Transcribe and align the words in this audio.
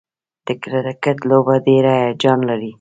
د 0.45 0.47
کرکټ 0.63 1.17
لوبه 1.29 1.55
ډېره 1.67 1.91
هیجان 2.03 2.39
لري. 2.49 2.69